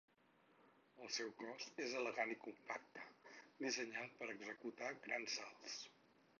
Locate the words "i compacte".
2.37-3.05